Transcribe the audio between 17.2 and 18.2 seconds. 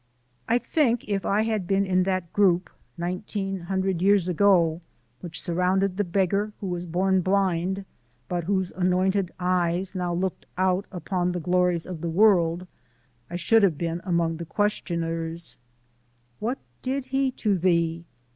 to thee?